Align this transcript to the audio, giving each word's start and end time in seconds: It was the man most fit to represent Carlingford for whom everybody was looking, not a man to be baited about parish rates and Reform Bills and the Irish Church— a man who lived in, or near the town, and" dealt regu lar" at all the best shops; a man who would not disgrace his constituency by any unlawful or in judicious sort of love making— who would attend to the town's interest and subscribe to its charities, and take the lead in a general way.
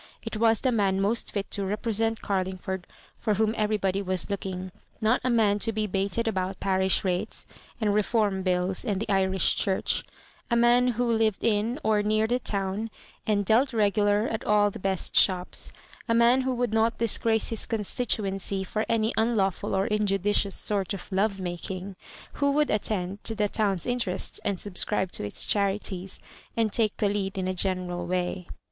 It 0.23 0.37
was 0.37 0.61
the 0.61 0.71
man 0.71 0.99
most 0.99 1.31
fit 1.31 1.51
to 1.51 1.63
represent 1.63 2.23
Carlingford 2.23 2.87
for 3.19 3.35
whom 3.35 3.53
everybody 3.55 4.01
was 4.01 4.31
looking, 4.31 4.71
not 4.99 5.21
a 5.23 5.29
man 5.29 5.59
to 5.59 5.71
be 5.71 5.85
baited 5.85 6.27
about 6.27 6.59
parish 6.59 7.03
rates 7.03 7.45
and 7.79 7.93
Reform 7.93 8.41
Bills 8.41 8.83
and 8.83 8.99
the 8.99 9.07
Irish 9.09 9.55
Church— 9.55 10.03
a 10.49 10.55
man 10.55 10.87
who 10.97 11.11
lived 11.13 11.43
in, 11.43 11.79
or 11.83 12.01
near 12.01 12.25
the 12.25 12.39
town, 12.39 12.89
and" 13.27 13.45
dealt 13.45 13.73
regu 13.73 13.97
lar" 14.03 14.27
at 14.27 14.43
all 14.43 14.71
the 14.71 14.79
best 14.79 15.15
shops; 15.15 15.71
a 16.09 16.15
man 16.15 16.41
who 16.41 16.55
would 16.55 16.73
not 16.73 16.97
disgrace 16.97 17.49
his 17.49 17.67
constituency 17.67 18.65
by 18.73 18.87
any 18.89 19.13
unlawful 19.17 19.75
or 19.75 19.85
in 19.85 20.07
judicious 20.07 20.55
sort 20.55 20.95
of 20.95 21.11
love 21.11 21.39
making— 21.39 21.95
who 22.41 22.49
would 22.51 22.71
attend 22.71 23.23
to 23.23 23.35
the 23.35 23.47
town's 23.47 23.85
interest 23.85 24.39
and 24.43 24.59
subscribe 24.59 25.11
to 25.11 25.23
its 25.23 25.45
charities, 25.45 26.19
and 26.57 26.73
take 26.73 26.97
the 26.97 27.07
lead 27.07 27.37
in 27.37 27.47
a 27.47 27.53
general 27.53 28.07
way. 28.07 28.47